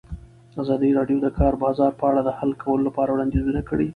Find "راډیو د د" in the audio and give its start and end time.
0.97-1.27